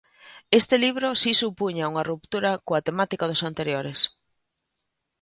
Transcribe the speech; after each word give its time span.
Este 0.59 0.75
libro 0.85 1.07
si 1.21 1.31
supuña 1.43 1.89
unha 1.91 2.07
ruptura 2.11 2.51
coa 2.67 2.83
temática 2.87 3.29
dos 3.31 3.45
anteriores. 3.49 3.99